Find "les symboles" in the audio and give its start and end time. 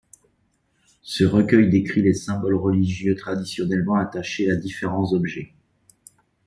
2.01-2.55